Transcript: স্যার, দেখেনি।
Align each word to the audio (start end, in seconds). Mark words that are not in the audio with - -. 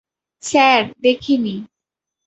স্যার, 0.43 0.81
দেখেনি। 1.01 1.55